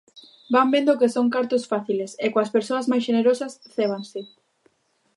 [0.55, 4.21] Van vendo que son cartos fáciles e coas persoas máis xenerosas cébanse.